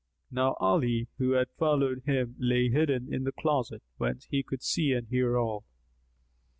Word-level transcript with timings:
(Now 0.31 0.55
Ali, 0.59 1.09
who 1.19 1.33
had 1.33 1.51
followed 1.59 2.01
him 2.07 2.33
lay 2.39 2.69
hidden 2.71 3.13
in 3.13 3.27
a 3.27 3.31
closet 3.31 3.83
whence 3.97 4.25
he 4.25 4.41
could 4.41 4.63
see 4.63 4.93
and 4.93 5.07
hear 5.07 5.37
all.) 5.37 5.63